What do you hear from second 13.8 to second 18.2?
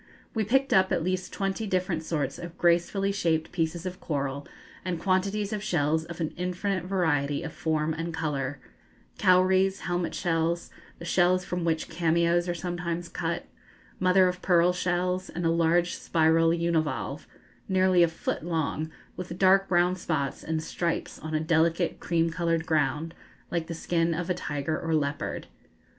mother of pearl shells, and a large spiral univalve, nearly a